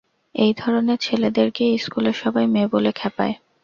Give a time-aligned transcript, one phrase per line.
[0.35, 3.35] এই ধরনের ছেলেদেরকেই স্কুলে সবাই মেয়ে বলে খেপায়।